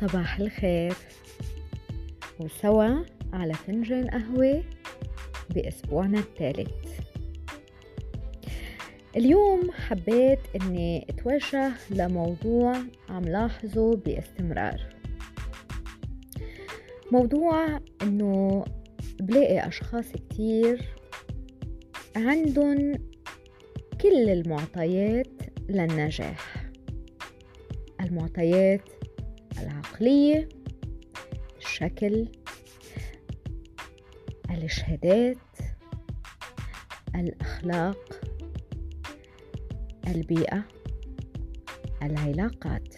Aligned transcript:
صباح 0.00 0.38
الخير. 0.38 0.94
وسوا 2.40 3.04
على 3.32 3.54
فنجان 3.54 4.10
قهوة 4.10 4.64
بأسبوعنا 5.50 6.18
الثالث. 6.18 7.00
اليوم 9.16 9.70
حبيت 9.70 10.38
أني 10.62 11.06
أتوجه 11.10 11.72
لموضوع 11.90 12.76
عم 13.08 13.24
لاحظه 13.24 13.96
باستمرار. 13.96 14.80
موضوع 17.12 17.80
أنه 18.02 18.64
بلاقي 19.20 19.68
أشخاص 19.68 20.12
كتير 20.12 20.88
عندهم 22.16 22.94
كل 24.00 24.28
المعطيات 24.28 25.42
للنجاح. 25.68 26.70
المعطيات 28.00 28.97
العقلية 30.00 30.48
الشكل 31.58 32.28
الشهادات 34.64 35.36
الأخلاق 37.14 38.20
البيئة 40.06 40.64
العلاقات. 42.02 42.94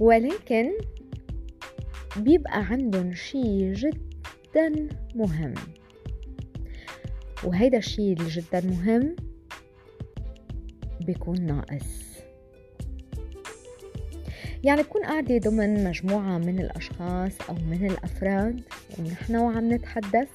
ولكن 0.00 0.72
بيبقى 2.16 2.64
عندهم 2.64 3.14
شيء 3.14 3.72
جدا 3.72 4.88
مهم. 5.14 5.54
وهيدا 7.44 7.80
اللي 8.12 8.28
جدا 8.28 8.60
مهم 8.60 9.16
بيكون 11.00 11.42
ناقص. 11.42 12.05
يعني 14.66 14.82
بكون 14.82 15.02
قاعدة 15.02 15.38
ضمن 15.38 15.84
مجموعة 15.84 16.38
من 16.38 16.58
الأشخاص 16.58 17.32
أو 17.48 17.54
من 17.54 17.86
الأفراد 17.86 18.60
ونحن 18.98 19.36
وعم 19.36 19.72
نتحدث. 19.72 20.28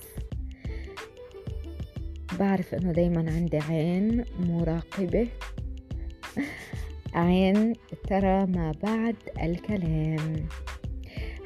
بعرف 2.39 2.73
إنه 2.73 2.91
دايما 2.91 3.31
عندي 3.31 3.57
عين 3.57 4.25
مراقبة 4.39 5.27
عين 7.13 7.73
ترى 8.09 8.45
ما 8.45 8.71
بعد 8.83 9.15
الكلام. 9.43 10.47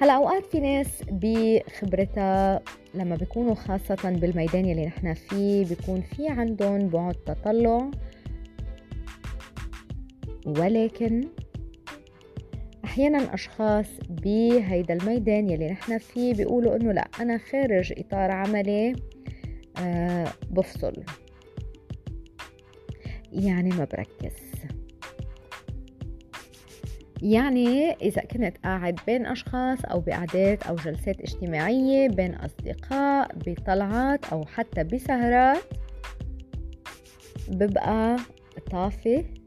هلا 0.01 0.13
أوقات 0.13 0.45
في 0.45 0.59
ناس 0.59 0.87
بخبرتها 1.11 2.61
لما 2.93 3.15
بيكونوا 3.15 3.55
خاصة 3.55 4.09
بالميدان 4.09 4.65
اللي 4.65 4.85
نحن 4.85 5.13
فيه 5.13 5.65
بيكون 5.65 6.01
في 6.01 6.27
عندهم 6.27 6.87
بعد 6.87 7.15
تطلع. 7.25 7.91
ولكن 10.45 11.27
أحيانا 12.95 13.33
أشخاص 13.33 13.85
بهيدا 14.09 14.93
الميدان 14.93 15.49
يلي 15.49 15.69
نحن 15.71 15.97
فيه 15.97 16.33
بيقولوا 16.33 16.75
إنه 16.75 16.91
لا 16.91 17.07
أنا 17.19 17.37
خارج 17.37 17.93
إطار 17.97 18.31
عملي 18.31 18.95
آه 19.79 20.27
بفصل. 20.49 20.93
يعني 23.31 23.69
ما 23.69 23.85
بركز. 23.85 24.35
يعني 27.21 27.91
إذا 27.91 28.21
كنت 28.21 28.57
قاعد 28.63 28.99
بين 29.07 29.25
أشخاص 29.25 29.85
أو 29.85 29.99
بقعدات 29.99 30.63
أو 30.63 30.75
جلسات 30.75 31.21
اجتماعية 31.21 32.07
بين 32.09 32.35
أصدقاء 32.35 33.35
بطلعات 33.35 34.25
أو 34.25 34.45
حتى 34.45 34.83
بسهرات 34.83 35.63
ببقى 37.49 38.17
طافي. 38.71 39.44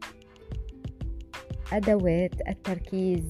أدوات 1.72 2.48
التركيز. 2.48 3.22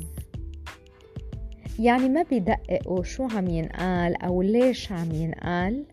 يعني 1.79 2.09
ما 2.09 2.23
بيدققوا 2.23 3.03
شو 3.03 3.29
عم 3.37 3.47
ينقال 3.49 4.23
أو 4.23 4.43
ليش 4.43 4.93
عم 4.93 5.13
ينقال؟ 5.13 5.85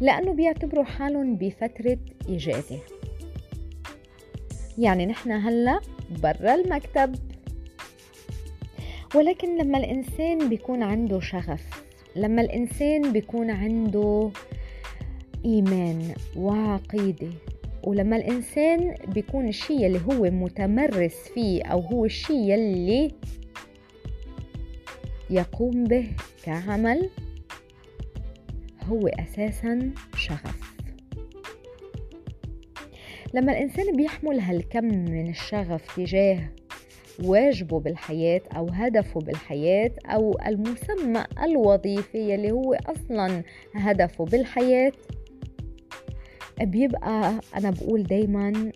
لأنه 0.00 0.32
بيعتبروا 0.32 0.84
حالهم 0.84 1.36
بفترة 1.36 1.98
إجازة 2.28 2.78
يعني 4.78 5.06
نحن 5.06 5.32
هلأ 5.32 5.80
برا 6.22 6.54
المكتب. 6.54 7.14
ولكن 9.14 9.58
لما 9.58 9.78
الإنسان 9.78 10.48
بيكون 10.48 10.82
عنده 10.82 11.20
شغف 11.20 11.84
لما 12.16 12.42
الإنسان 12.42 13.12
بيكون 13.12 13.50
عنده 13.50 14.30
إيمان 15.44 16.14
وعقيدة 16.36 17.30
ولما 17.86 18.16
الإنسان 18.16 18.94
بيكون 19.08 19.48
الشيء 19.48 19.86
اللي 19.86 20.00
هو 20.10 20.30
متمرس 20.30 21.14
فيه 21.34 21.62
أو 21.64 21.80
هو 21.80 22.04
الشيء 22.04 22.54
اللي 22.54 23.10
يقوم 25.30 25.84
به 25.84 26.06
كعمل 26.44 27.10
هو 28.82 29.06
أساسا 29.08 29.90
شغف. 30.16 30.74
لما 33.34 33.52
الإنسان 33.52 33.96
بيحمل 33.96 34.40
هالكم 34.40 34.84
من 34.84 35.30
الشغف 35.30 35.96
تجاه 35.96 36.38
واجبه 37.24 37.80
بالحياة 37.80 38.40
أو 38.56 38.68
هدفه 38.68 39.20
بالحياة 39.20 39.90
أو 40.06 40.38
المسمى 40.46 41.24
الوظيفي 41.42 42.34
اللي 42.34 42.50
هو 42.50 42.74
أصلا 42.74 43.42
هدفه 43.74 44.24
بالحياة 44.24 44.92
بيبقى 46.60 47.40
أنا 47.56 47.70
بقول 47.70 48.02
دايما 48.02 48.72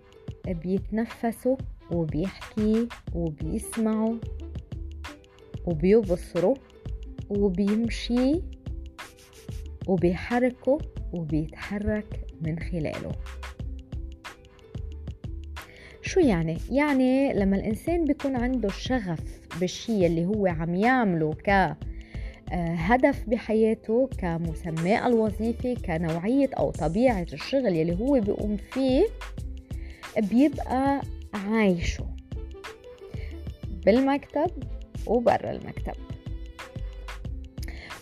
بيتنفسوا 0.49 1.57
وبيحكي 1.93 2.89
وبيسمعوا 3.15 4.15
وبيبصروا 5.67 6.55
وبيمشي 7.31 8.41
وبيحركوا 9.87 10.79
وبيتحرك 11.13 12.27
من 12.43 12.59
خلاله 12.59 13.13
شو 16.03 16.21
يعني؟ 16.21 16.59
يعني 16.71 17.33
لما 17.35 17.57
الإنسان 17.57 18.05
بيكون 18.05 18.37
عنده 18.37 18.69
الشغف 18.69 19.21
بالشيء 19.61 20.07
اللي 20.07 20.27
هو 20.27 20.47
عم 20.47 20.75
يعمله 20.75 21.33
ك 21.47 21.77
هدف 22.53 23.25
بحياته 23.29 24.09
كمسماه 24.19 25.07
الوظيفي 25.07 25.75
كنوعية 25.75 26.51
أو 26.59 26.71
طبيعة 26.71 27.27
الشغل 27.33 27.77
يلي 27.77 28.01
هو 28.01 28.21
بيقوم 28.21 28.57
فيه 28.57 29.07
بيبقى 30.19 31.01
عايشه 31.35 32.07
بالمكتب 33.87 34.51
وبرا 35.07 35.51
المكتب. 35.51 35.93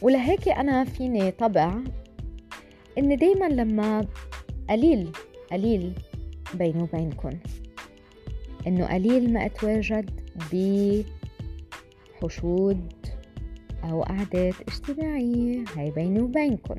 ولهيك 0.02 0.48
أنا 0.48 0.84
فيني 0.84 1.30
طبع 1.30 1.74
إن 2.98 3.16
دايما 3.16 3.44
لما 3.48 4.06
قليل 4.70 5.12
قليل 5.52 5.92
بيني 6.54 6.82
وبينكم 6.82 7.30
إنه 8.66 8.86
قليل 8.86 9.32
ما 9.32 9.46
أتواجد 9.46 10.10
بحشود 12.22 13.05
أو 13.90 14.02
قعدات 14.02 14.54
اجتماعية. 14.68 15.64
هاي 15.76 15.90
بيني 15.90 16.20
وبينكم 16.20 16.76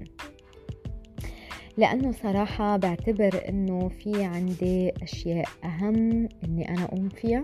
لأنه 1.77 2.11
صراحة 2.11 2.77
بعتبر 2.77 3.49
إنه 3.49 3.89
في 3.89 4.23
عندي 4.23 4.93
أشياء 5.03 5.47
أهم 5.63 6.29
إني 6.43 6.69
أنا 6.69 6.83
أقوم 6.83 7.09
فيها 7.09 7.41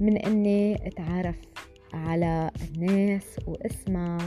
من 0.00 0.16
إني 0.16 0.86
أتعرف 0.86 1.36
على 1.94 2.50
الناس 2.68 3.36
وأسمع 3.46 4.18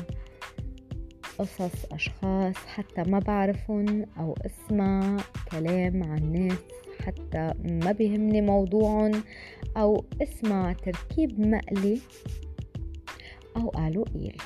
قصص 1.39 1.85
أشخاص 1.91 2.55
حتى 2.55 3.03
ما 3.03 3.19
بعرفهم 3.19 4.05
أو 4.19 4.35
أسمع 4.45 5.17
كلام 5.51 6.03
عن 6.03 6.31
ناس 6.31 6.59
حتى 7.05 7.53
ما 7.63 7.91
بيهمني 7.91 8.41
موضوعهم 8.41 9.23
أو 9.77 10.05
أسمع 10.21 10.73
تركيب 10.73 11.39
مقلي. 11.39 11.99
أو 13.57 13.69
قالوا 13.69 14.05
إيل 14.15 14.37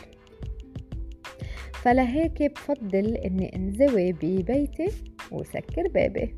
فلهيك 1.74 2.44
بفضل 2.44 3.16
إني 3.16 3.56
انزوي 3.56 4.12
ببيتي 4.12 4.88
وسكر 5.32 5.88
بابي. 5.88 6.36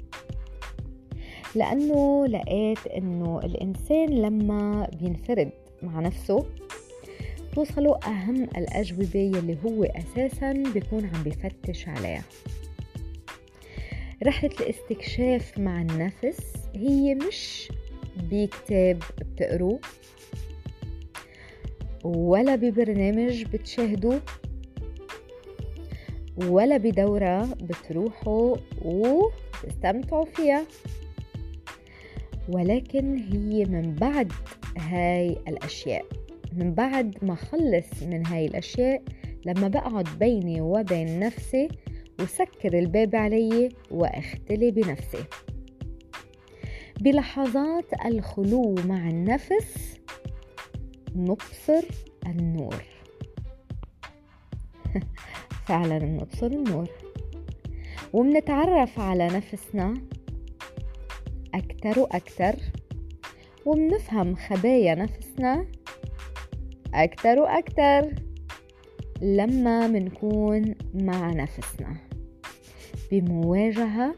لأنه 1.55 2.27
لقيت 2.27 2.87
إنه 2.87 3.39
الإنسان 3.43 4.09
لما 4.09 4.89
بينفرد 4.99 5.51
مع 5.83 5.99
نفسه 5.99 6.45
توصلوا 7.55 8.07
أهم 8.07 8.43
الأجوبة 8.43 9.19
يلي 9.19 9.57
هو 9.65 9.83
أساسا 9.83 10.51
بيكون 10.51 11.05
عم 11.05 11.23
بفتش 11.23 11.87
عليها. 11.87 12.23
رحلة 14.23 14.51
الاستكشاف 14.59 15.57
مع 15.57 15.81
النفس 15.81 16.53
هي 16.75 17.15
مش 17.15 17.71
بكتاب 18.31 19.03
بتقروه 19.21 19.79
ولا 22.03 22.55
ببرنامج 22.55 23.43
بتشاهدوه 23.43 24.21
ولا 26.37 26.77
بدورة 26.77 27.43
بتروحوا 27.43 28.55
وتستمتعوا 28.85 30.25
فيها. 30.25 30.65
ولكن 32.49 33.17
هي 33.17 33.65
من 33.65 33.95
بعد 33.95 34.31
هاي 34.77 35.37
الأشياء 35.47 36.05
من 36.57 36.73
بعد 36.73 37.17
ما 37.21 37.35
خلص 37.35 38.03
من 38.03 38.25
هاي 38.25 38.45
الأشياء 38.45 39.01
لما 39.45 39.67
بقعد 39.67 40.07
بيني 40.19 40.61
وبين 40.61 41.19
نفسي 41.19 41.67
وسكر 42.19 42.79
الباب 42.79 43.15
علي 43.15 43.69
وأختلي 43.91 44.71
بنفسي. 44.71 45.23
بلحظات 47.01 47.85
الخلو 48.05 48.75
مع 48.85 49.09
النفس 49.09 49.99
نبصر 51.15 51.83
النور. 52.25 52.83
فعلا 55.67 55.97
بنبصر 55.97 56.47
النور. 56.47 56.89
ومنتعرف 58.13 58.99
على 58.99 59.27
نفسنا 59.27 59.93
أكتر 61.53 61.99
وأكتر 61.99 62.55
ومنفهم 63.65 64.35
خبايا 64.35 64.95
نفسنا 64.95 65.65
أكتر 66.93 67.39
وأكتر 67.39 68.15
لما 69.21 69.87
منكون 69.87 70.75
مع 70.93 71.31
نفسنا 71.31 71.95
بمواجهة 73.11 74.15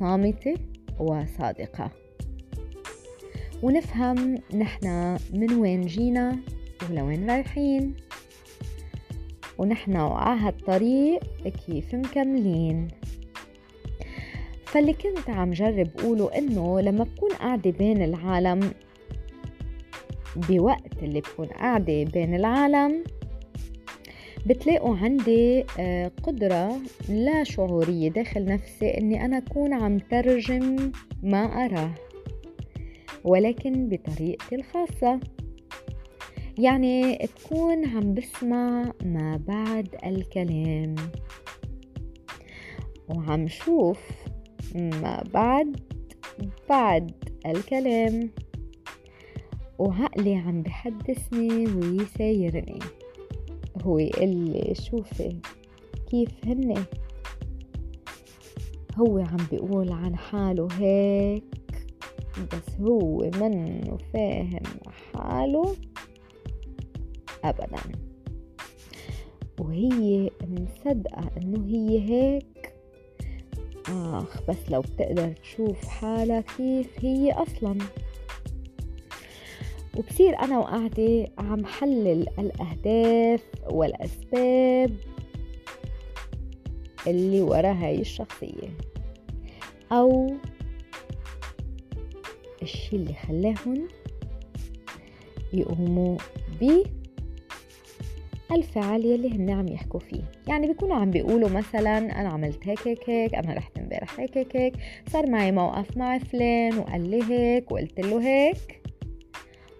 صامتة 0.00 0.54
وصادقة. 0.98 1.90
ونفهم 3.62 4.38
نحنا 4.54 5.18
من 5.32 5.52
وين 5.52 5.80
جينا 5.80 6.38
ولوين 6.90 7.30
رايحين. 7.30 7.94
ونحنا 9.58 10.04
وعلى 10.04 10.40
هالطريق 10.40 11.20
كيف 11.66 11.94
مكملين. 11.94 12.88
فاللي 14.66 14.92
كنت 14.92 15.30
عم 15.30 15.50
جرب 15.50 15.90
قوله 16.02 16.38
إنه 16.38 16.80
لما 16.80 17.04
بكون 17.04 17.30
قاعدة 17.30 17.70
بين 17.70 18.02
العالم 18.02 18.70
بوقت 20.36 21.02
اللي 21.02 21.20
بكون 21.20 21.46
قاعدة 21.46 22.04
بين 22.04 22.34
العالم 22.34 23.04
بتلاقوا 24.46 24.96
عندي 24.96 25.64
آه، 25.78 26.10
قدرة 26.22 26.80
لا 27.08 27.44
شعورية 27.44 28.08
داخل 28.08 28.44
نفسي 28.44 28.98
إني 28.98 29.24
أنا 29.24 29.38
أكون 29.38 29.72
عم 29.72 29.98
ترجم 29.98 30.92
ما 31.22 31.64
أراه. 31.64 32.05
ولكن 33.24 33.88
بطريقتي 33.88 34.54
الخاصة. 34.54 35.20
يعني 36.58 37.16
تكون 37.16 37.86
عم 37.86 38.14
بسمع 38.14 38.92
ما 39.04 39.40
بعد 39.48 39.88
الكلام. 40.04 40.94
وعم 43.08 43.48
شوف 43.48 44.00
ما 44.74 45.24
بعد 45.34 45.76
بعد 46.68 47.12
الكلام. 47.46 48.30
وعقلي 49.78 50.34
عم 50.34 50.62
بحدثني 50.62 51.66
ويسايرني 51.66 52.78
هو 53.82 53.98
يقول 53.98 54.28
لي 54.28 54.74
شوفي 54.74 55.36
كيف 56.10 56.30
هن 56.46 56.84
هو 58.98 59.18
عم 59.18 59.36
بيقول 59.50 59.92
عن 59.92 60.16
حاله 60.16 60.68
هيك. 60.72 61.44
بس 62.36 62.80
هو 62.80 63.18
منه 63.18 63.98
فاهم 64.12 64.62
حاله 65.14 65.76
أبدا. 67.44 67.82
وهي 69.60 70.30
مصدقة 70.48 71.30
إنه 71.36 71.66
هي 71.66 72.00
هيك. 72.10 72.74
آخ 73.88 74.42
بس 74.48 74.70
لو 74.70 74.80
بتقدر 74.80 75.32
تشوف 75.32 75.84
حالها 75.88 76.40
كيف 76.40 77.04
هي 77.04 77.32
أصلا. 77.32 77.78
وبصير 79.96 80.38
أنا 80.38 80.58
وقاعدة 80.58 81.28
عم 81.38 81.66
حلل 81.66 82.26
الأهداف 82.38 83.42
والأسباب 83.70 84.96
اللي 87.06 87.42
ورا 87.42 87.72
هاي 87.72 88.00
الشخصية. 88.00 88.76
أو 89.92 90.34
الشي 92.66 92.96
اللي 92.96 93.14
خلاهم 93.14 93.88
يقوموا 95.52 96.18
الفعل 98.52 99.04
يلي 99.04 99.36
هن 99.36 99.50
عم 99.50 99.68
يحكوا 99.68 100.00
فيه. 100.00 100.22
يعني 100.48 100.66
بيكونوا 100.66 100.96
عم 100.96 101.10
بيقولوا 101.10 101.48
مثلا 101.48 101.98
أنا 101.98 102.28
عملت 102.28 102.68
هيك 102.68 102.88
هيك 102.88 103.10
هيك 103.10 103.34
أنا 103.34 103.54
رحت 103.54 103.78
امبارح 103.78 104.20
هيك 104.20 104.38
هيك 104.38 104.56
هيك 104.56 104.74
صار 105.08 105.30
معي 105.30 105.52
موقف 105.52 105.96
مع 105.96 106.18
فلان 106.18 106.78
وقال 106.78 107.10
لي 107.10 107.22
هيك 107.22 107.72
وقلت 107.72 108.00
له 108.00 108.22
هيك 108.22 108.82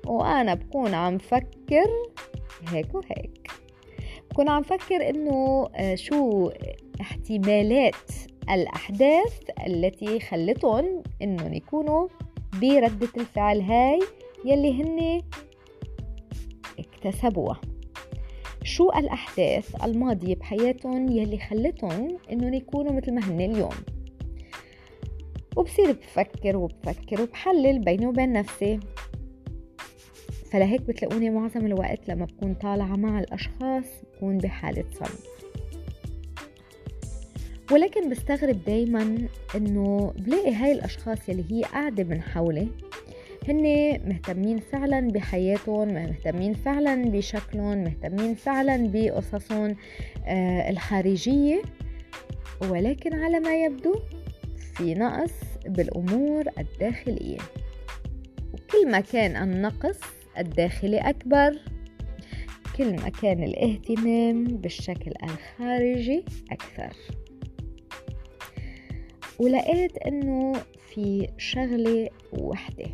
وأنا 0.07 0.55
بكون 0.55 0.95
عم 0.95 1.19
فكر 1.19 1.87
هيك 2.69 2.95
وهيك. 2.95 3.51
بكون 4.31 4.49
عم 4.49 4.63
فكر 4.63 5.11
إنه 5.11 5.69
آه، 5.75 5.95
شو 5.95 6.51
احتمالات 7.01 8.11
الأحداث 8.51 9.41
التي 9.67 10.21
خلتهم 10.21 11.03
إنهم 11.23 11.55
يكونوا 11.55 12.09
بردة 12.61 13.09
الفعل 13.17 13.61
هاي 13.61 14.01
يلي 14.45 14.83
هن 14.83 15.23
اكتسبوها. 16.79 17.61
شو 18.63 18.91
الأحداث 18.91 19.85
الماضية 19.85 20.35
بحياتهم 20.35 21.09
يلي 21.09 21.39
خلتهم 21.39 22.19
إنهم 22.33 22.55
يكونوا 22.55 22.93
مثل 22.93 23.15
ما 23.15 23.25
هن 23.25 23.41
اليوم؟ 23.41 23.75
وبصير 25.57 25.93
بفكر 25.93 26.57
وبفكر 26.57 27.23
وبحلل 27.23 27.79
بيني 27.79 28.07
وبين 28.07 28.33
نفسي. 28.33 28.81
فلهيك 30.53 30.81
بتلاقوني 30.81 31.31
معظم 31.31 31.67
الوقت 31.67 32.09
لما 32.09 32.25
بكون 32.25 32.55
طالعة 32.55 32.97
مع 32.97 33.21
الأشخاص 33.21 33.85
بكون 34.15 34.39
بحالة 34.39 34.85
صمت. 34.93 35.36
ولكن 37.73 38.11
بستغرب 38.11 38.65
دايما 38.65 39.19
إنه 39.55 40.13
بلاقي 40.19 40.55
هاي 40.55 40.73
الأشخاص 40.73 41.29
يلي 41.29 41.45
هي 41.51 41.63
قاعدة 41.63 42.05
من 42.05 42.23
حولي 42.23 42.69
هن 43.49 43.63
مهتمين 44.09 44.59
فعلا 44.59 45.11
بحياتهم 45.11 45.95
مهتمين 45.95 46.55
فعلا 46.55 47.11
بشكلهم 47.11 47.85
مهتمين 47.85 48.35
فعلا 48.35 48.91
بقصصهم 48.93 49.77
آه، 50.27 50.71
الخارجية. 50.71 51.63
ولكن 52.71 53.15
على 53.15 53.41
ما 53.41 53.65
يبدو 53.65 53.95
في 54.77 54.95
نقص 54.95 55.33
بالأمور 55.67 56.45
الداخلية. 56.59 57.39
وكل 58.53 58.91
ما 58.91 59.01
كان 59.01 59.43
النقص 59.43 60.01
الداخلي 60.39 60.99
أكبر 60.99 61.59
كل 62.77 62.97
ما 62.97 63.09
كان 63.09 63.43
الاهتمام 63.43 64.45
بالشكل 64.45 65.13
الخارجي 65.23 66.25
أكثر. 66.51 66.97
ولقيت 69.39 69.99
إنه 69.99 70.53
في 70.95 71.29
شغلة 71.39 72.09
وحدة. 72.33 72.87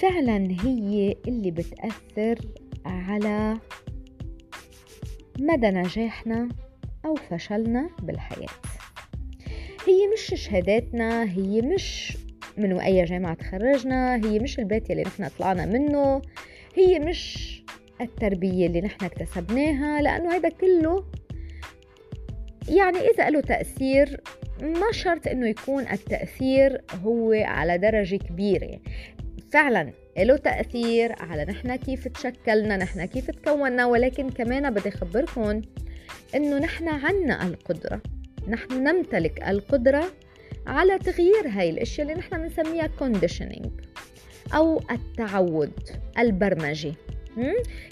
فعلا 0.00 0.48
هي 0.64 1.16
اللي 1.28 1.50
بتأثر 1.50 2.38
على 2.86 3.58
مدى 5.38 5.66
نجاحنا 5.66 6.48
أو 7.04 7.14
فشلنا 7.14 7.90
بالحياة. 8.02 8.48
هي 9.86 10.08
مش 10.14 10.42
شهاداتنا 10.44 11.22
هي 11.24 11.62
مش 11.62 12.16
من 12.56 12.80
أي 12.80 13.04
جامعة 13.04 13.34
تخرجنا 13.34 14.14
هي 14.14 14.38
مش 14.38 14.58
البيت 14.58 14.90
اللي 14.90 15.02
نحن 15.02 15.28
طلعنا 15.38 15.66
منه 15.66 16.22
هي 16.74 16.98
مش 16.98 17.54
التربية 18.00 18.66
اللي 18.66 18.80
نحن 18.80 19.04
اكتسبناها 19.04 20.02
لأنه 20.02 20.36
هذا 20.36 20.48
كله 20.48 21.04
يعني 22.68 22.98
إذا 22.98 23.30
له 23.30 23.40
تأثير 23.40 24.20
ما 24.60 24.92
شرط 24.92 25.28
إنه 25.28 25.48
يكون 25.48 25.88
التأثير 25.88 26.80
هو 27.04 27.32
على 27.32 27.78
درجة 27.78 28.16
كبيرة. 28.16 28.80
فعلا 29.52 29.92
له 30.18 30.36
تأثير 30.36 31.12
على 31.20 31.44
نحن 31.44 31.76
كيف 31.76 32.08
تشكلنا 32.08 32.76
نحن 32.76 33.04
كيف 33.04 33.30
تكوننا 33.30 33.86
ولكن 33.86 34.30
كمان 34.30 34.74
بدي 34.74 34.88
أخبركم 34.88 35.62
إنه 36.34 36.58
نحن 36.58 36.88
عنا 36.88 37.46
القدرة. 37.46 38.00
نحن 38.48 38.84
نمتلك 38.84 39.48
القدرة 39.48 40.04
على 40.66 40.98
تغيير 40.98 41.48
هاي 41.48 41.70
الأشياء 41.70 42.06
اللي 42.06 42.18
نحن 42.18 42.42
بنسميها 42.42 42.90
conditioning 43.00 43.68
أو 44.54 44.82
التعود 44.90 45.72
البرمجي. 46.18 46.94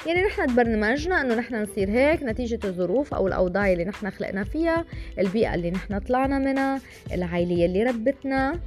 يعني 0.07 0.23
نحن 0.27 0.47
تبرمجنا 0.47 1.21
إنه 1.21 1.35
نحن 1.35 1.55
نصير 1.63 1.91
هيك 1.91 2.23
نتيجة 2.23 2.59
الظروف 2.65 3.15
أو 3.15 3.29
الأوضاع 3.29 3.73
اللي 3.73 3.85
نحن 3.85 4.11
خلقنا 4.11 4.45
فيها 4.45 4.85
البيئة 5.19 5.55
اللي 5.55 5.71
نحن 5.71 5.99
طلعنا 5.99 6.39
منها 6.39 6.81
العائلة 7.13 7.65
اللي 7.65 7.83
ربتنا. 7.83 8.61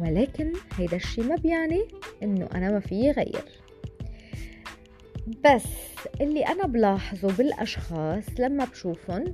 ولكن 0.00 0.52
هيدا 0.78 0.96
الشي 0.96 1.20
ما 1.20 1.36
بيعني 1.36 1.82
إنه 2.22 2.48
أنا 2.54 2.70
ما 2.70 2.80
فيي 2.80 3.10
غير. 3.10 3.62
بس 5.44 5.66
اللي 6.20 6.46
أنا 6.46 6.66
بلاحظه 6.66 7.36
بالأشخاص 7.36 8.24
لما 8.38 8.64
بشوفهم 8.64 9.24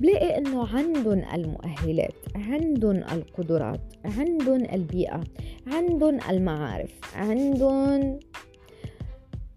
بلاقي 0.00 0.38
إنه 0.38 0.66
عندهم 0.68 1.24
المؤهلات 1.34 2.14
عندهم 2.34 2.96
القدرات 2.96 3.80
عندهم 4.04 4.64
البيئة 4.72 5.24
عندهم 5.66 6.18
المعارف 6.30 6.90
عندهم 7.16 8.20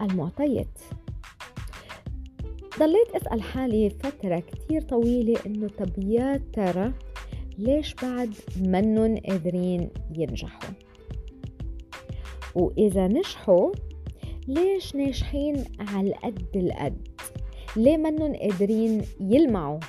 المعطيات. 0.01 0.79
ضليت 2.79 3.15
أسأل 3.15 3.41
حالي 3.41 3.89
فترة 3.89 4.39
كتير 4.39 4.81
طويلة 4.81 5.39
إنه 5.45 5.67
طب 5.67 6.03
يا 6.03 6.41
ترى 6.53 6.93
ليش 7.57 7.93
بعد 7.93 8.33
منن 8.61 9.17
قادرين 9.17 9.89
ينجحوا؟ 10.15 10.69
وإذا 12.55 13.07
نجحوا 13.07 13.71
ليش 14.47 14.95
ناجحين 14.95 15.65
على 15.79 16.07
القد؟ 16.09 16.55
القد 16.55 17.07
ليه 17.75 17.97
منن 17.97 18.35
قادرين 18.35 19.01
يلمعوا؟ 19.19 19.79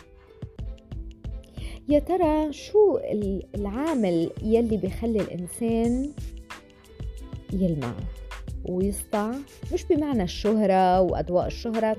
يا 1.88 1.98
ترى 1.98 2.52
شو 2.52 2.98
العامل 3.54 4.30
يلي 4.42 4.76
بيخلي 4.76 5.20
الإنسان 5.20 6.12
يلمع؟ 7.52 7.94
ويسطع 8.68 9.32
مش 9.72 9.84
بمعنى 9.84 10.22
الشهرة 10.22 11.00
وأضواء 11.00 11.46
الشهرة 11.46 11.96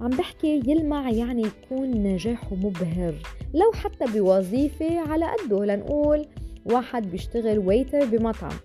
عم 0.00 0.10
بحكي 0.10 0.62
يلمع 0.66 1.10
يعني 1.10 1.42
يكون 1.42 1.90
نجاحه 1.90 2.54
مبهر 2.54 3.14
لو 3.54 3.72
حتى 3.72 4.04
بوظيفة 4.04 4.98
على 4.98 5.24
قده 5.24 5.64
لنقول 5.64 6.26
واحد 6.64 7.10
بيشتغل 7.10 7.58
ويتر 7.58 8.04
بمطعم. 8.06 8.56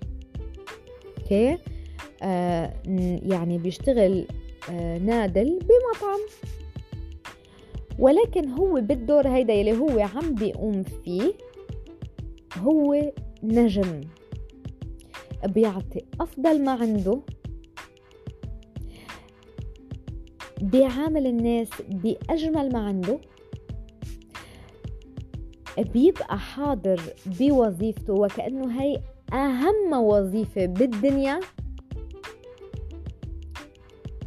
أوكي؟ 1.18 1.58
آه 2.24 2.74
يعني 3.26 3.58
بيشتغل 3.58 4.28
آه 4.72 4.98
نادل 4.98 5.60
بمطعم. 5.60 6.20
ولكن 8.00 8.50
هو 8.50 8.82
بالدور 8.82 9.28
هيدا 9.28 9.54
يلي 9.54 9.78
هو 9.78 10.00
عم 10.00 10.36
بيقوم 10.36 10.84
فيه 10.84 11.34
هو 12.58 13.12
نجم. 13.44 14.02
بيعطي 15.46 16.06
أفضل 16.22 16.64
ما 16.64 16.72
عنده 16.72 17.20
بيعامل 20.62 21.28
الناس 21.28 21.70
بأجمل 21.90 22.74
ما 22.74 22.80
عنده 22.80 23.20
بيبقى 25.94 26.40
حاضر 26.40 27.02
بوظيفته 27.26 28.14
وكأنه 28.14 28.82
هي 28.82 29.02
أهم 29.34 29.94
وظيفة 29.94 30.66
بالدنيا. 30.66 31.40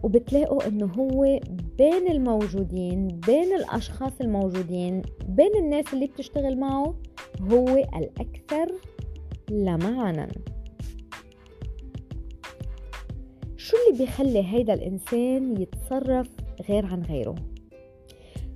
وبتلاقوا 0.03 0.67
إنه 0.67 0.87
هو 0.87 1.41
بين 1.79 2.11
الموجودين 2.11 3.09
بين 3.09 3.55
الأشخاص 3.55 4.13
الموجودين 4.21 5.03
بين 5.29 5.55
الناس 5.59 5.85
اللي 5.95 6.07
بتشتغل 6.07 6.59
معه 6.59 6.95
هو 7.41 7.69
الأكثر 7.69 8.73
لمعنا 9.51 10.29
شو 13.63 13.77
اللي 13.77 13.99
بيخلي 14.05 14.45
هيدا 14.53 14.75
الإنسان 14.75 15.63
يتصرف 15.63 16.29
غير 16.69 16.87
عن 16.87 17.03
غيره؟ 17.03 17.35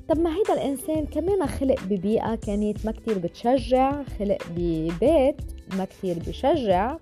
طب 0.08 0.18
ما 0.18 0.36
هيدا 0.36 0.52
الإنسان 0.52 1.06
كمان 1.06 1.46
خلق 1.46 1.80
ببيئة 1.84 2.34
كانت 2.34 2.86
ما 2.86 2.92
كتير 2.92 3.18
بتشجع 3.18 4.02
خلق 4.02 4.38
ببيت 4.56 5.36
ما 5.78 5.84
كتير 5.84 6.16
بشجع 6.26 6.96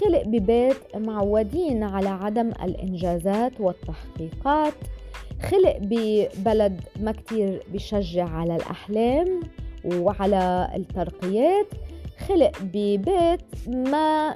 خلق 0.00 0.22
ببيت 0.26 0.96
معودين 0.96 1.82
على 1.82 2.08
عدم 2.08 2.48
الإنجازات 2.48 3.60
والتحقيقات 3.60 4.74
خلق 5.42 5.76
ببلد 5.80 6.80
ما 7.00 7.12
كتير 7.12 7.62
بشجع 7.72 8.28
على 8.28 8.56
الأحلام 8.56 9.40
وعلى 9.84 10.72
الترقيات 10.76 11.66
خلق 12.28 12.52
ببيت 12.62 13.68
ما 13.68 14.34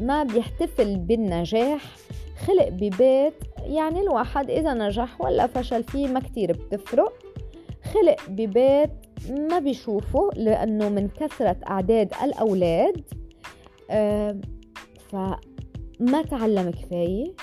ما 0.00 0.22
بيحتفل 0.22 0.96
بالنجاح 0.96 1.82
خلق 2.36 2.68
ببيت 2.68 3.34
يعني 3.64 4.00
الواحد 4.00 4.50
إذا 4.50 4.74
نجح 4.74 5.20
ولا 5.20 5.46
فشل 5.46 5.84
فيه 5.84 6.08
ما 6.08 6.20
كتير 6.20 6.52
بتفرق. 6.52 7.12
خلق 7.94 8.16
ببيت 8.28 8.90
ما 9.30 9.58
بيشوفه 9.58 10.30
لأنه 10.36 10.88
من 10.88 11.08
كثرة 11.08 11.56
أعداد 11.70 12.12
الأولاد 12.22 13.04
آه 13.90 14.40
فما 15.08 16.22
تعلم 16.30 16.70
كفاية. 16.70 17.34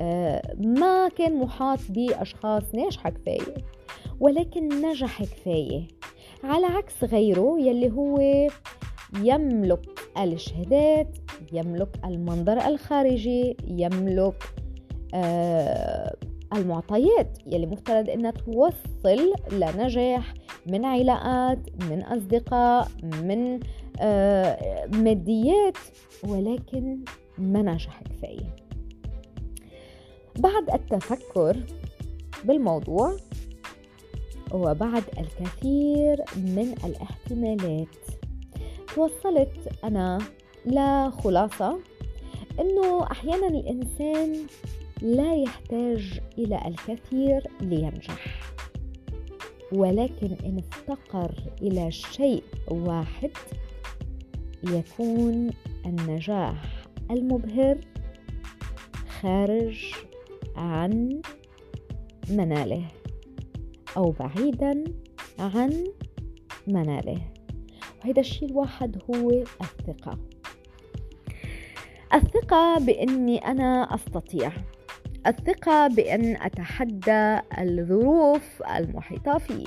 آه 0.00 0.42
ما 0.58 1.08
كان 1.08 1.36
محاط 1.36 1.78
بأشخاص 1.90 2.74
ناجحة 2.74 3.10
كفاية 3.10 3.54
ولكن 4.20 4.68
نجح 4.68 5.22
كفاية. 5.24 5.88
على 6.44 6.66
عكس 6.66 7.04
غيره 7.04 7.56
يلي 7.60 7.90
هو 7.90 8.18
يملك 9.16 9.80
الشهادات 10.18 11.16
يملك 11.52 11.88
المنظر 12.04 12.66
الخارجي 12.66 13.56
يملك 13.68 14.54
آه 15.14 16.16
المعطيات. 16.52 17.38
يلي 17.46 17.66
مفترض 17.66 18.10
إنها 18.10 18.30
توصل 18.30 19.32
لنجاح 19.52 20.34
من 20.66 20.84
علاقات 20.84 21.58
من 21.90 22.02
أصدقاء 22.02 22.88
من 23.22 23.60
آه 24.00 24.86
ماديات 24.86 25.76
ولكن 26.28 26.98
ما 27.38 27.62
نجح 27.62 28.02
كفاية. 28.02 28.56
بعد 30.38 30.70
التفكر 30.74 31.56
بالموضوع 32.44 33.16
وبعد 34.52 35.02
الكثير 35.18 36.24
من 36.36 36.74
الاحتمالات. 36.84 38.21
توصلت 38.94 39.68
أنا 39.84 40.18
لخلاصة 40.66 41.78
أنه 42.60 43.10
أحيانا 43.10 43.46
الإنسان 43.46 44.46
لا 45.02 45.34
يحتاج 45.34 46.20
إلى 46.38 46.62
الكثير 46.66 47.42
لينجح 47.60 48.42
ولكن 49.72 50.36
إن 50.44 50.58
افتقر 50.58 51.34
إلى 51.62 51.90
شيء 51.90 52.42
واحد 52.70 53.30
يكون 54.62 55.50
النجاح 55.86 56.84
المبهر 57.10 57.78
خارج 59.20 59.94
عن 60.56 61.22
مناله 62.30 62.84
أو 63.96 64.10
بعيدا 64.10 64.84
عن 65.38 65.84
مناله. 66.66 67.31
وهيدا 68.02 68.20
الشيء 68.20 68.50
الواحد 68.50 68.98
هو 69.10 69.30
الثقة. 69.30 70.18
الثقة 72.14 72.78
بأني 72.78 73.38
أنا 73.38 73.94
أستطيع. 73.94 74.52
الثقة 75.26 75.88
بأن 75.88 76.36
أتحدى 76.36 77.38
الظروف 77.58 78.62
المحيطة 78.76 79.38
في 79.38 79.64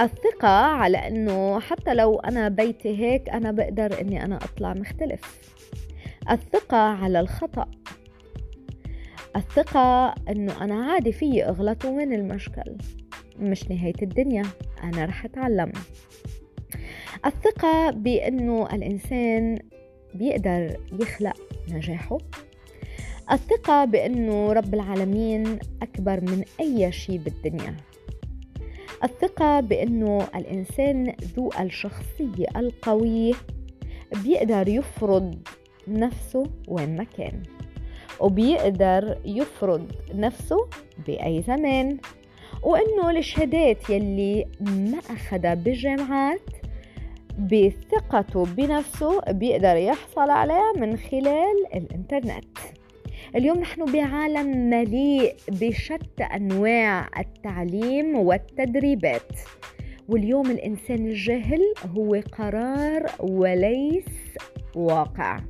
الثقة 0.00 0.48
على 0.48 0.98
أنه 0.98 1.60
حتى 1.60 1.94
لو 1.94 2.18
أنا 2.18 2.48
بيتي 2.48 2.98
هيك 2.98 3.28
أنا 3.28 3.50
بقدر 3.50 4.00
أني 4.00 4.24
أنا 4.24 4.36
أطلع 4.36 4.74
مختلف. 4.74 5.40
الثقة 6.30 6.76
على 6.76 7.20
الخطأ. 7.20 7.70
الثقة 9.36 10.14
أنه 10.28 10.64
أنا 10.64 10.74
عادي 10.74 11.12
في 11.12 11.44
أغلط 11.44 11.84
وين 11.84 12.12
المشكل. 12.12 12.76
مش 13.38 13.70
نهاية 13.70 14.02
الدنيا. 14.02 14.42
أنا 14.82 15.04
رح 15.04 15.24
أتعلم. 15.24 15.72
الثقة 17.26 17.90
بأنه 17.90 18.68
الإنسان 18.72 19.58
بيقدر 20.14 20.76
يخلق 21.00 21.36
نجاحه. 21.70 22.18
الثقة 23.32 23.84
بأنه 23.84 24.52
رب 24.52 24.74
العالمين 24.74 25.58
أكبر 25.82 26.20
من 26.20 26.44
أي 26.60 26.92
شيء 26.92 27.18
بالدنيا. 27.18 27.76
الثقة 29.04 29.60
بأنه 29.60 30.28
الإنسان 30.34 31.14
ذو 31.36 31.50
الشخصية 31.60 32.46
القوية 32.56 33.34
بيقدر 34.24 34.68
يفرض 34.68 35.38
نفسه 35.88 36.46
وين 36.68 36.96
ما 36.96 37.04
كان 37.04 37.42
وبيقدر 38.20 39.18
يفرض 39.24 39.92
نفسه 40.14 40.68
بأي 41.06 41.42
زمان. 41.42 41.98
وإنه 42.62 43.10
الشهادات 43.10 43.90
يلي 43.90 44.46
ما 44.60 44.98
أخدها 45.10 45.54
بالجامعات 45.54 46.61
بثقته 47.38 48.44
بنفسه 48.44 49.20
بيقدر 49.20 49.76
يحصل 49.76 50.30
عليها 50.30 50.72
من 50.76 50.96
خلال 50.96 51.66
الإنترنت. 51.74 52.58
اليوم 53.36 53.58
نحن 53.58 53.84
بعالم 53.84 54.70
مليء 54.70 55.34
بشتى 55.48 56.22
أنواع 56.22 57.08
التعليم 57.18 58.18
والتدريبات 58.18 59.32
واليوم 60.08 60.50
الإنسان 60.50 61.06
الجاهل 61.06 61.60
هو 61.96 62.20
قرار 62.32 63.06
وليس 63.20 64.04
واقع. 64.74 65.40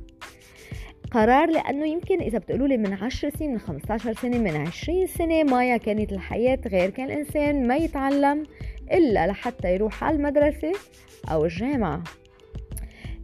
قرار 1.11 1.49
لأنه 1.49 1.85
يمكن 1.85 2.21
إذا 2.21 2.37
بتقولوا 2.37 2.67
لي 2.67 2.77
من 2.77 2.93
10 2.93 3.29
سنين 3.29 3.51
من 3.51 3.59
15 3.59 4.13
سنة 4.13 4.37
من 4.37 4.55
20 4.55 5.07
سنة 5.07 5.43
مايا 5.43 5.77
كانت 5.77 6.11
الحياة 6.11 6.59
غير 6.67 6.89
كان 6.89 7.05
الإنسان 7.05 7.67
ما 7.67 7.75
يتعلم 7.75 8.43
إلا 8.91 9.27
لحتى 9.27 9.73
يروح 9.73 10.03
على 10.03 10.15
المدرسة 10.15 10.71
أو 11.31 11.45
الجامعة 11.45 12.03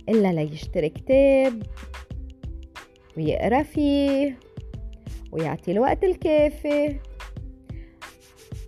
إلا 0.10 0.34
ليشتري 0.34 0.89
كتاب 0.89 1.63
ويقرأ 3.18 3.63
فيه 3.63 4.39
ويعطي 5.32 5.72
الوقت 5.72 6.04
الكافي 6.04 6.96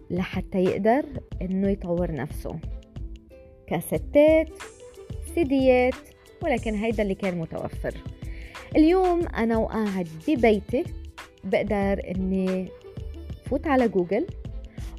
لحتى 0.10 0.64
يقدر 0.64 1.06
إنه 1.42 1.70
يطور 1.70 2.12
نفسه. 2.12 2.60
كاسيتات 3.68 4.50
سيديات 5.36 5.96
ولكن 6.44 6.74
هيدا 6.74 7.04
اللي 7.04 7.16
كان 7.16 7.38
متوفر. 7.38 7.94
اليوم 8.76 9.28
أنا 9.28 9.58
وقاعد 9.58 10.08
ببيتي 10.28 10.84
بقدر 11.44 12.02
إني 12.16 12.68
فوت 13.46 13.68
على 13.68 13.88
جوجل 13.88 14.28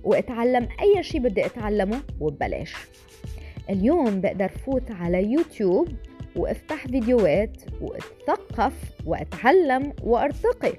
واتعلم 0.04 0.68
أي 0.80 1.02
شيء 1.02 1.20
بدي 1.20 1.46
أتعلمه 1.46 2.00
وببلاش. 2.20 2.74
اليوم 3.70 4.20
بقدر 4.20 4.48
فوت 4.48 4.90
على 4.90 5.32
يوتيوب 5.32 5.88
وأفتح 6.36 6.86
فيديوهات 6.86 7.56
وأتثقف 7.80 8.72
وأتعلم 9.06 9.92
وأرتقي. 10.02 10.72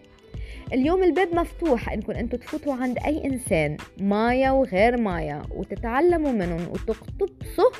اليوم 0.73 1.03
الباب 1.03 1.35
مفتوح 1.35 1.89
انكم 1.89 2.11
أنتم 2.11 2.37
تفوتوا 2.37 2.73
عند 2.73 2.97
أي 2.97 3.25
إنسان 3.25 3.77
مايا 3.99 4.51
وغير 4.51 4.97
مايا 4.97 5.41
وتتعلموا 5.55 6.31
منهم 6.31 6.67
وتقتبسوا 6.71 7.71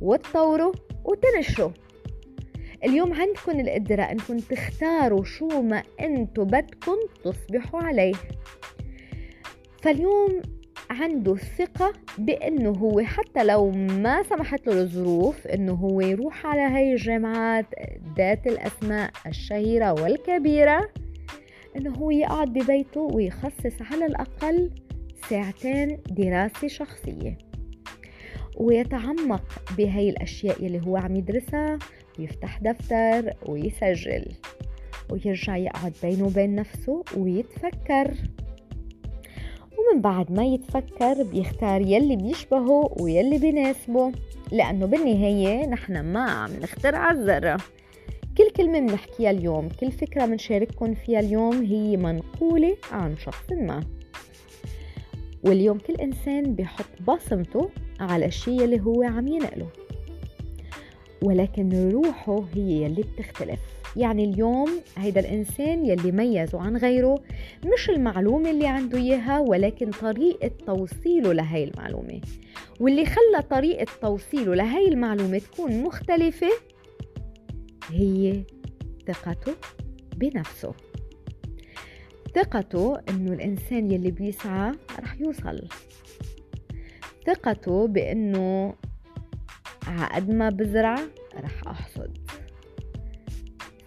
وتطوروا 0.00 0.72
وتنشروا. 1.04 1.70
اليوم 2.84 3.12
عندكم 3.12 3.60
القدرة 3.60 4.02
أنكم 4.02 4.38
تختاروا 4.38 5.24
شو 5.24 5.62
ما 5.62 5.82
أنتم 6.00 6.44
بدكم 6.44 6.96
تصبحوا 7.24 7.80
عليه. 7.80 8.14
فاليوم 9.82 10.42
عنده 10.90 11.32
الثقة 11.32 11.92
بأنه 12.18 12.70
هو 12.70 13.00
حتى 13.00 13.44
لو 13.44 13.70
ما 13.70 14.22
سمحت 14.22 14.66
له 14.66 14.80
الظروف 14.80 15.46
أنه 15.46 15.72
هو 15.72 16.00
يروح 16.00 16.46
على 16.46 16.60
هاي 16.60 16.92
الجامعات 16.92 17.66
ذات 18.16 18.46
الأسماء 18.46 19.10
الشهيرة 19.26 19.92
والكبيرة 19.92 20.90
إنه 21.76 21.94
هو 21.94 22.10
يقعد 22.10 22.52
ببيته 22.52 23.00
ويخصص 23.00 23.82
على 23.92 24.06
الأقل 24.06 24.70
ساعتين 25.30 25.98
دراسة 26.10 26.68
شخصية. 26.68 27.38
ويتعمق 28.56 29.62
بهاي 29.78 30.10
الأشياء 30.10 30.64
يلي 30.64 30.86
هو 30.86 30.96
عم 30.96 31.16
يدرسها 31.16 31.78
ويفتح 32.18 32.58
دفتر 32.58 33.32
ويسجل 33.46 34.24
ويرجع 35.10 35.56
يقعد 35.56 35.92
بينه 36.02 36.24
وبين 36.26 36.54
نفسه 36.54 37.04
ويتفكر. 37.16 38.14
ومن 39.82 40.00
بعد 40.00 40.32
ما 40.32 40.44
يتفكر 40.44 41.22
بيختار 41.22 41.80
يلي 41.80 42.16
بيشبهه 42.16 42.94
ويلي 43.00 43.38
بيناسبه 43.38 44.12
لأنه 44.52 44.86
بالنهاية 44.86 45.66
نحن 45.66 46.00
ما 46.00 46.30
عم 46.30 46.50
نخترع 46.62 47.10
الذرة. 47.10 47.56
كل 48.38 48.50
كلمة 48.50 48.80
بنحكيها 48.80 49.30
اليوم 49.30 49.68
كل 49.68 49.92
فكرة 49.92 50.26
بنشارككم 50.26 50.94
فيها 50.94 51.20
اليوم 51.20 51.62
هي 51.62 51.96
منقولة 51.96 52.76
عن 52.92 53.16
شخص 53.16 53.52
ما. 53.52 53.80
واليوم 55.44 55.78
كل 55.78 55.94
إنسان 55.94 56.54
بيحط 56.54 57.02
بصمته 57.08 57.70
على 58.00 58.26
الشيء 58.26 58.64
اللي 58.64 58.80
هو 58.80 59.02
عم 59.02 59.28
ينقله 59.28 59.68
ولكن 61.22 61.90
روحه 61.90 62.44
هي 62.54 62.82
يلي 62.82 63.02
بتختلف. 63.02 63.60
يعني 63.96 64.24
اليوم 64.24 64.70
هيدا 64.96 65.20
الإنسان 65.20 65.86
يلي 65.86 66.12
ميزه 66.12 66.60
عن 66.60 66.76
غيره 66.76 67.22
مش 67.74 67.90
المعلومة 67.90 68.50
اللي 68.50 68.66
عنده 68.66 68.98
إياها 68.98 69.38
ولكن 69.38 69.90
طريقة 69.90 70.50
توصيله 70.66 71.32
لهي 71.32 71.64
المعلومة. 71.64 72.20
واللي 72.80 73.06
خلى 73.06 73.42
طريقة 73.50 73.86
توصيله 74.02 74.54
لهي 74.54 74.88
المعلومة 74.88 75.38
تكون 75.38 75.82
مختلفة 75.82 76.48
هي 77.90 78.44
ثقته 79.06 79.52
بنفسه. 80.16 80.74
ثقته 82.34 82.98
إنه 83.08 83.32
الإنسان 83.32 83.90
يلي 83.90 84.10
بيسعى 84.10 84.72
رح 85.00 85.20
يوصل. 85.20 85.68
ثقته 87.26 87.86
بإنه 87.86 88.74
عقد 89.86 90.30
ما 90.30 90.48
بزرع 90.48 90.94
رح 91.34 91.68
أحصد. 91.68 92.21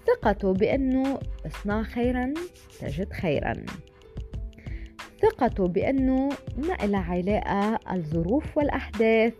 ثقته 0.07 0.53
بانه 0.53 1.19
اصنع 1.45 1.83
خيرا 1.83 2.33
تجد 2.81 3.13
خيرا. 3.13 3.53
ثقته 5.21 5.67
بانه 5.67 6.29
ما 6.57 6.83
إلها 6.83 7.01
علاقه 7.01 7.79
الظروف 7.95 8.57
والأحداث. 8.57 9.33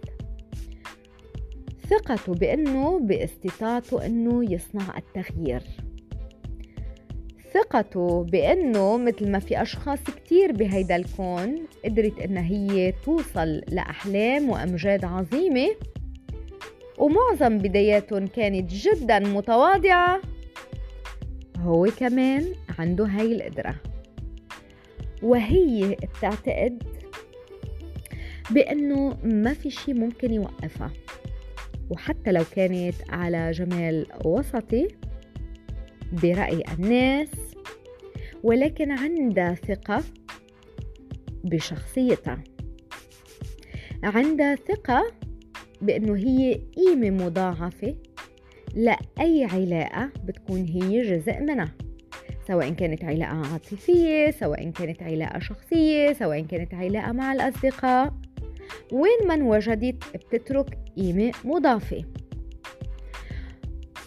ثقته 1.89 2.33
بأنه 2.33 2.99
باستطاعته 2.99 4.05
أنه 4.05 4.53
يصنع 4.53 4.97
التغيير. 4.97 5.61
ثقته 7.53 8.23
بأنه 8.23 8.97
مثل 8.97 9.31
ما 9.31 9.39
في 9.39 9.61
أشخاص 9.61 10.03
كتير 10.03 10.51
بهيدا 10.51 10.95
الكون 10.95 11.67
قدرت 11.85 12.19
أنها 12.19 12.43
هي 12.43 12.91
توصل 12.91 13.61
لأحلام 13.67 14.49
وأمجاد 14.49 15.05
عظيمة. 15.05 15.67
ومعظم 16.97 17.57
بداياتهم 17.57 18.27
كانت 18.27 18.71
جدا 18.71 19.19
متواضعة. 19.19 20.21
هو 21.65 21.85
كمان 21.97 22.53
عنده 22.79 23.05
هاي 23.05 23.35
القدرة. 23.35 23.75
وهي 25.23 25.95
بتعتقد 25.95 26.83
بأنه 28.51 29.17
ما 29.23 29.53
في 29.53 29.69
شي 29.69 29.93
ممكن 29.93 30.33
يوقفها. 30.33 30.91
وحتى 31.89 32.31
لو 32.31 32.43
كانت 32.55 32.95
على 33.09 33.51
جمال 33.51 34.07
وسطي 34.25 34.87
برأي 36.11 36.63
الناس 36.73 37.31
ولكن 38.43 38.91
عندها 38.91 39.53
ثقة 39.53 40.03
بشخصيتها. 41.43 42.43
عندها 44.03 44.55
ثقة 44.55 45.11
بأنه 45.81 46.15
هي 46.15 46.53
قيمة 46.53 47.25
مضاعفة 47.25 47.95
لأي 48.75 49.45
علاقة 49.51 50.09
بتكون 50.25 50.65
هي 50.65 51.01
جزء 51.01 51.39
منها. 51.39 51.71
سواء 52.47 52.69
كانت 52.69 53.03
علاقة 53.03 53.53
عاطفية 53.53 54.31
سواء 54.31 54.69
كانت 54.69 55.03
علاقة 55.03 55.39
شخصية 55.39 56.13
سواء 56.13 56.41
كانت 56.41 56.73
علاقة 56.73 57.11
مع 57.11 57.33
الأصدقاء. 57.33 58.13
وين 58.91 59.27
ما 59.27 59.33
انوجدت 59.33 60.03
بتترك 60.15 60.77
قيمة 60.97 61.31
مضافة. 61.43 62.03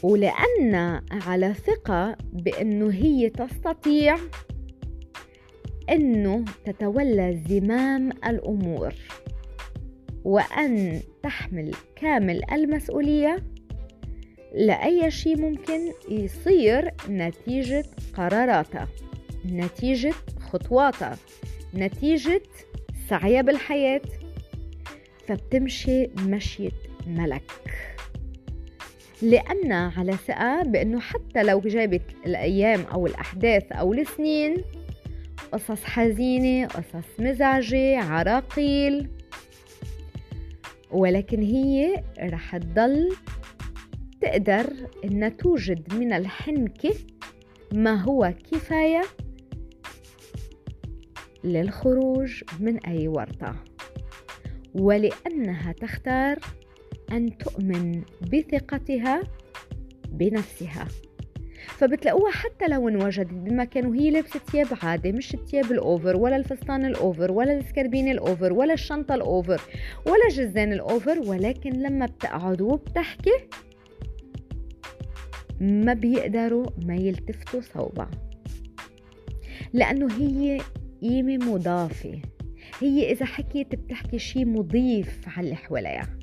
ولأن 0.02 1.00
على 1.10 1.54
ثقة 1.54 2.16
بأنه 2.32 2.90
هي 2.90 3.30
تستطيع 3.30 4.16
أنه 5.90 6.44
تتولى 6.64 7.40
زمام 7.48 8.10
الأمور. 8.26 8.94
وأن 10.24 11.00
تحمل 11.22 11.74
كامل 11.96 12.40
المسؤولية. 12.52 13.57
لأي 14.58 15.10
شيء 15.10 15.40
ممكن 15.40 15.92
يصير 16.08 16.90
نتيجة 17.08 17.84
قراراتها 18.14 18.88
نتيجة 19.46 20.14
خطواتها 20.40 21.16
نتيجة 21.74 22.42
سعيها 23.08 23.42
بالحياة. 23.42 24.00
فبتمشي 25.26 26.06
مشية 26.06 26.70
ملك. 27.06 27.50
لأن 29.22 29.72
على 29.72 30.12
ثقة 30.12 30.62
بأنه 30.62 31.00
حتى 31.00 31.42
لو 31.42 31.60
جابت 31.60 32.02
الأيام 32.26 32.80
أو 32.80 33.06
الأحداث 33.06 33.72
أو 33.72 33.92
السنين 33.92 34.56
قصص 35.52 35.84
حزينة 35.84 36.66
قصص 36.66 37.06
مزعجة 37.18 37.98
عراقيل 37.98 39.08
ولكن 40.90 41.42
هي 41.42 42.02
رح 42.20 42.56
تضل 42.56 43.16
تقدر 44.20 44.66
إنها 45.04 45.28
توجد 45.28 45.94
من 45.94 46.12
الحنكة 46.12 46.94
ما 47.72 48.02
هو 48.02 48.34
كفاية 48.52 49.02
للخروج 51.44 52.42
من 52.60 52.78
أي 52.86 53.08
ورطة. 53.08 53.64
ولأنها 54.74 55.72
تختار 55.72 56.38
أن 57.12 57.38
تؤمن 57.38 58.02
بثقتها 58.32 59.22
بنفسها. 60.08 60.88
فبتلاقوها 61.68 62.32
حتى 62.32 62.68
لو 62.68 62.88
انوجدت 62.88 63.32
بمكان 63.32 63.86
وهي 63.86 64.10
لابسة 64.10 64.38
ثياب 64.38 64.66
عادي 64.82 65.12
مش 65.12 65.34
الثياب 65.34 65.72
الأوفر 65.72 66.16
ولا 66.16 66.36
الفستان 66.36 66.84
الأوفر 66.84 67.32
ولا 67.32 67.58
السكربين 67.58 68.08
الأوفر 68.08 68.52
ولا 68.52 68.74
الشنطة 68.74 69.14
الأوفر 69.14 69.60
ولا 70.06 70.28
جزان 70.30 70.72
الأوفر. 70.72 71.18
ولكن 71.18 71.70
لما 71.70 72.06
بتقعد 72.06 72.60
وبتحكي 72.60 73.48
ما 75.60 75.94
بيقدروا 75.94 76.66
ما 76.86 76.96
يلتفتوا 76.96 77.60
صوبها 77.60 78.10
لأنه 79.72 80.08
هي 80.18 80.60
قيمة 81.02 81.52
مضافة. 81.52 82.22
هي 82.80 83.12
إذا 83.12 83.26
حكيت 83.26 83.74
بتحكي 83.74 84.18
شي 84.18 84.44
مضيف 84.44 85.20
على 85.26 85.44
اللي 85.44 85.56
حواليها 85.56 86.17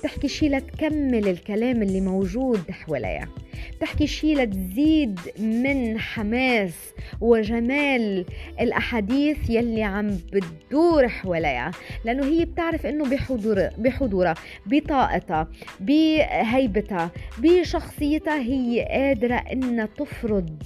بتحكي 0.00 0.28
شي 0.28 0.48
لتكمل 0.48 1.28
الكلام 1.28 1.82
اللي 1.82 2.00
موجود 2.00 2.70
حواليها 2.70 3.28
بتحكي 3.76 4.06
شي 4.06 4.34
لتزيد 4.34 5.20
من 5.38 5.98
حماس 5.98 6.74
وجمال 7.20 8.24
الأحاديث 8.60 9.50
يلي 9.50 9.82
عم 9.82 10.18
بتدور 10.32 11.08
حواليها 11.08 11.70
لأنه 12.04 12.24
هي 12.24 12.44
بتعرف 12.44 12.86
إنه 12.86 13.04
بحضور 13.04 13.68
بحضورها 13.78 14.34
بطاقتها 14.66 15.48
بهيبتها 15.80 17.10
بشخصيتها 17.38 18.38
هي 18.38 18.86
قادرة 18.90 19.34
إنها 19.34 19.86
تفرض 19.86 20.62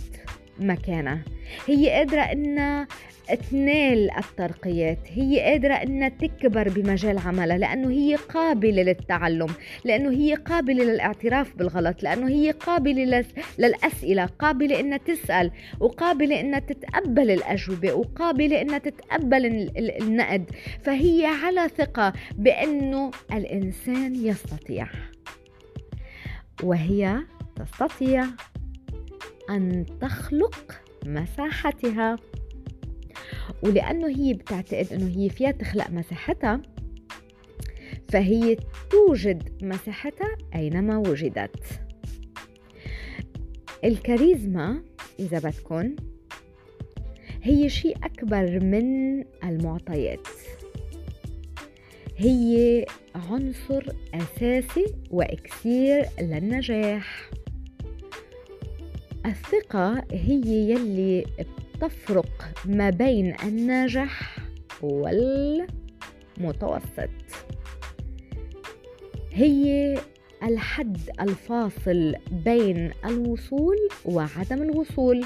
مكانها. 0.58 1.20
هي 1.66 1.90
قادرة 1.90 2.20
إنها 2.20 2.86
تنال 3.34 4.10
الترقيات. 4.18 4.98
هي 5.06 5.40
قادرة 5.40 5.74
أنها 5.74 6.08
تكبر 6.08 6.68
بمجال 6.68 7.18
عملها 7.18 7.58
لأنه 7.58 7.90
هي 7.90 8.14
قابلة 8.14 8.82
للتعلم 8.82 9.48
لأنه 9.84 10.10
هي 10.10 10.34
قابلة 10.34 10.84
للاعتراف 10.84 11.56
بالغلط 11.56 12.02
لأنه 12.02 12.28
هي 12.28 12.50
قابلة 12.50 13.24
للأسئلة 13.58 14.26
قابلة 14.26 14.80
أنها 14.80 14.98
تسأل 14.98 15.50
وقابلة 15.80 16.40
أنها 16.40 16.58
تتقبل 16.58 17.30
الأجوبة 17.30 17.92
وقابلة 17.92 18.60
أنها 18.60 18.78
تتقبل 18.78 19.46
النقد. 20.00 20.50
فهي 20.82 21.26
على 21.26 21.68
ثقة 21.68 22.12
بأنه 22.36 23.10
الإنسان 23.32 24.14
يستطيع 24.14 24.88
وهي 26.62 27.18
تستطيع 27.56 28.24
أن 29.50 29.86
تخلق 30.00 30.82
مساحتها. 31.06 32.16
ولأنه 33.62 34.08
هي 34.08 34.34
بتعتقد 34.34 34.92
أنه 34.92 35.08
هي 35.16 35.28
فيها 35.28 35.50
تخلق 35.50 35.90
مساحتها 35.90 36.62
فهي 38.08 38.56
توجد 38.90 39.64
مساحتها 39.64 40.36
أينما 40.54 40.98
وجدت. 40.98 41.64
الكاريزما 43.84 44.82
إذا 45.18 45.38
بدكن 45.38 45.96
هي 47.42 47.68
شيء 47.68 47.96
أكبر 48.04 48.60
من 48.64 49.20
المعطيات. 49.44 50.28
هي 52.16 52.84
عنصر 53.14 53.84
أساسي 54.14 54.94
وإكسير 55.10 56.04
للنجاح. 56.20 57.30
الثقة 59.26 60.04
هي 60.12 60.70
يلي 60.70 61.24
تفرق 61.80 62.54
ما 62.64 62.90
بين 62.90 63.36
الناجح 63.44 64.38
والمتوسط. 64.82 65.66
هي 69.32 69.94
الحد 70.42 70.98
الفاصل 71.20 72.14
بين 72.30 72.92
الوصول 73.04 73.76
وعدم 74.04 74.62
الوصول. 74.62 75.24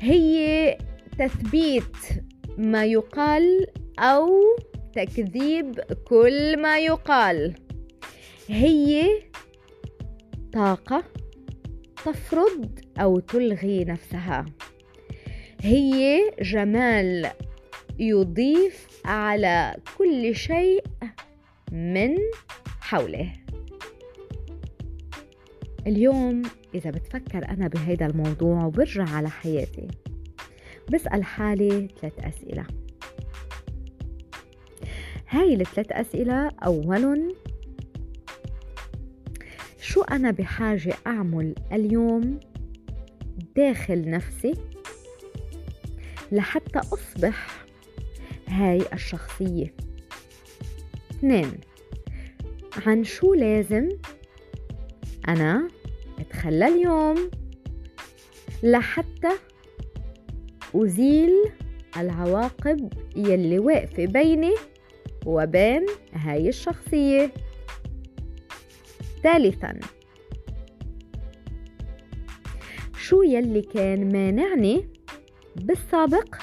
هي 0.00 0.78
تثبيت 1.18 1.96
ما 2.58 2.84
يقال 2.84 3.66
أو 3.98 4.28
تكذيب 4.94 5.80
كل 5.80 6.62
ما 6.62 6.78
يقال. 6.78 7.54
هي 8.48 9.08
طاقة 10.52 11.04
تفرض 12.04 12.78
أو 12.98 13.18
تلغي 13.18 13.84
نفسها. 13.84 14.46
هي 15.60 16.20
جمال 16.40 17.30
يضيف 17.98 18.88
على 19.04 19.76
كل 19.98 20.34
شيء 20.34 20.84
من 21.72 22.16
حوله. 22.80 23.32
اليوم 25.86 26.42
إذا 26.74 26.90
بتفكر 26.90 27.48
أنا 27.48 27.68
بهيدا 27.68 28.06
الموضوع 28.06 28.64
وبرجع 28.64 29.08
على 29.08 29.30
حياتي. 29.30 29.88
بسأل 30.92 31.24
حالي 31.24 31.88
ثلاث 32.00 32.18
أسئلة. 32.18 32.66
هاي 35.28 35.54
الثلاث 35.54 35.92
أسئلة 35.92 36.50
أولا 36.64 37.34
شو 39.80 40.02
أنا 40.02 40.30
بحاجة 40.30 40.94
أعمل 41.06 41.54
اليوم 41.72 42.40
داخل 43.56 44.10
نفسي؟ 44.10 44.54
لحتى 46.32 46.78
أصبح 46.78 47.66
هاي 48.48 48.82
الشخصية. 48.92 49.74
اثنين 51.10 51.52
عن 52.86 53.04
شو 53.04 53.34
لازم 53.34 53.88
أنا 55.28 55.68
أتخلى 56.18 56.66
اليوم 56.66 57.30
لحتى 58.62 59.30
أزيل 60.74 61.32
العواقب 61.96 62.92
يلي 63.16 63.58
واقفة 63.58 64.06
بيني 64.06 64.54
وبين 65.26 65.86
هاي 66.12 66.48
الشخصية. 66.48 67.32
ثالثا 69.22 69.80
شو 72.98 73.22
يلي 73.22 73.62
كان 73.62 74.12
مانعني 74.12 74.95
بالسابق 75.64 76.34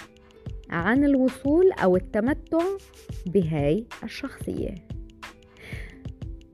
عن 0.70 1.04
الوصول 1.04 1.72
أو 1.72 1.96
التمتع 1.96 2.64
بهاي 3.26 3.86
الشخصية. 4.04 4.76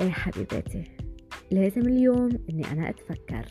إيه 0.01 0.09
حبيباتي 0.09 0.83
لازم 1.51 1.81
اليوم 1.81 2.29
إني 2.49 2.71
أنا 2.71 2.89
أتفكر. 2.89 3.45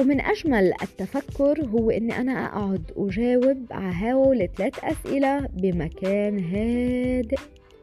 ومن 0.00 0.20
أجمل 0.20 0.72
التفكر 0.82 1.64
هو 1.64 1.90
إني 1.90 2.20
أنا 2.20 2.32
أقعد 2.32 2.92
أجاوب 2.96 3.66
على 3.70 4.12
هول 4.12 4.48
ثلاث 4.56 4.84
أسئلة 4.84 5.38
بمكان 5.40 6.38
هادئ 6.38 7.38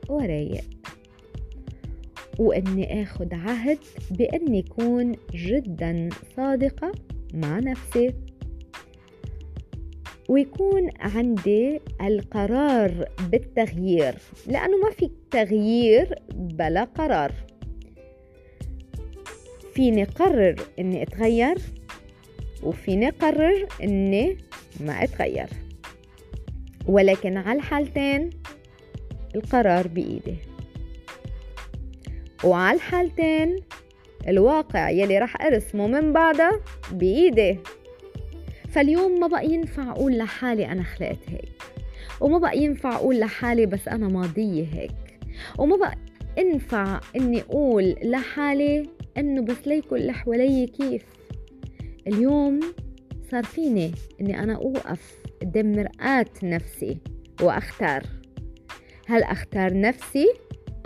ورايق. 0.10 0.64
وإني 2.40 3.04
أخد 3.04 3.34
عهد 3.34 3.78
بإني 4.12 4.60
أكون 4.60 5.16
جدا 5.34 6.10
صادقة 6.36 6.92
مع 7.34 7.60
نفسي 7.60 8.14
ويكون 10.28 10.90
عندي 11.00 11.80
القرار 12.02 13.10
بالتغيير 13.32 14.16
لأنه 14.48 14.78
ما 14.78 14.92
في 14.92 15.10
تغيير 15.32 16.20
بلا 16.34 16.84
قرار. 16.84 17.32
فيني 19.74 20.04
قرر 20.04 20.56
إني 20.80 21.04
أتغير 21.04 21.58
وفيني 22.64 23.10
قرر 23.10 23.68
إني 23.84 24.38
ما 24.80 25.04
أتغير. 25.04 25.50
ولكن 26.88 27.38
على 27.38 27.58
الحالتين 27.58 28.30
القرار 29.36 29.88
بإيدي. 29.88 30.36
وعلى 32.44 32.76
الحالتين 32.76 33.56
الواقع 34.28 34.90
يلي 34.90 35.20
راح 35.20 35.42
أرسمه 35.42 35.88
من 35.88 36.14
بعدها 36.14 36.60
بإيدي. 36.92 37.60
فاليوم 38.78 39.20
ما 39.20 39.28
بقى 39.28 39.46
ينفع 39.46 39.92
أقول 39.92 40.18
لحالي 40.18 40.66
أنا 40.72 40.84
خلقت 40.84 41.30
هيك 41.30 41.64
وما 42.22 42.38
بقى 42.38 42.58
ينفع 42.58 42.96
أقول 42.96 43.20
لحالي 43.20 43.66
بس 43.66 43.88
أنا 43.88 44.08
ماضية 44.08 44.66
هيك 44.74 45.20
وما 45.58 45.76
بقى 45.78 45.96
ينفع 46.38 47.00
إني 47.16 47.42
أقول 47.42 47.96
لحالي 48.04 48.90
إنه 49.18 49.42
بس 49.42 49.68
ليكن 49.68 49.96
اللي 49.96 50.14
حوالي 50.14 50.68
كيف. 50.68 51.04
اليوم 52.08 52.60
صار 53.32 53.44
فيني 53.44 53.92
إني 54.22 54.40
أنا 54.40 54.56
أوقف 54.56 55.16
قدام 55.42 55.72
مرآة 55.72 56.26
نفسي 56.44 56.98
وأختار 57.42 58.04
هل 59.08 59.24
أختار 59.24 59.80
نفسي 59.80 60.28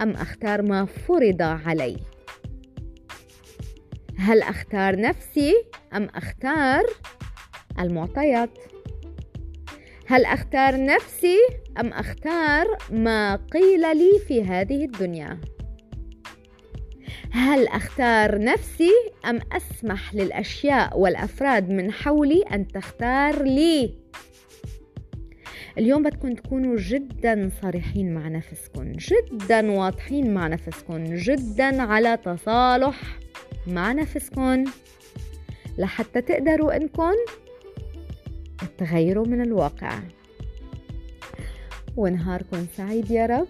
أم 0.02 0.12
أختار 0.12 0.62
ما 0.62 0.86
فرض 0.86 1.42
علي؟ 1.42 1.98
هل 4.18 4.42
أختار 4.42 5.00
نفسي 5.00 5.54
أم 5.94 6.08
أختار 6.16 6.84
المعطيات. 7.80 8.50
هل 10.08 10.26
أختار 10.26 10.86
نفسي 10.86 11.38
أم 11.80 11.88
أختار 11.88 12.68
ما 12.92 13.36
قيل 13.36 13.98
لي 13.98 14.20
في 14.28 14.44
هذه 14.44 14.86
الدنيا؟ 14.86 15.40
هل 17.32 17.68
أختار 17.68 18.44
نفسي 18.44 18.92
أم 19.26 19.40
أسمح 19.52 20.16
للأشياء 20.16 21.00
والأفراد 21.00 21.70
من 21.70 21.92
حولي 21.92 22.42
أن 22.42 22.68
تختار 22.68 23.44
لي؟ 23.44 24.02
اليوم 25.78 26.04
بدكم 26.04 26.34
تكونوا 26.36 26.78
جدا 26.78 27.50
صريحين 27.62 28.14
مع 28.14 28.28
نفسكم 28.28 28.92
جدا 28.92 29.72
واضحين 29.72 30.34
مع 30.34 30.48
نفسكم 30.48 31.04
جدا 31.04 31.82
على 31.82 32.18
تصالح 32.18 33.02
مع 33.68 33.92
نفسكم. 33.92 34.64
لحتى 35.78 36.22
تقدروا 36.22 36.76
إنكم 36.76 37.14
تغيروا 38.78 39.26
من 39.26 39.42
الواقع. 39.42 40.00
ونهاركم 41.98 42.66
سعيد 42.78 43.12
يا 43.12 43.26
رب. 43.26 43.48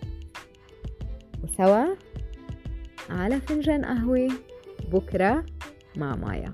وسوا 1.43 1.95
على 3.09 3.41
فنجان 3.41 3.85
قهوة. 3.85 4.31
بكرة 4.91 5.45
مع 5.95 6.15
مايا. 6.15 6.53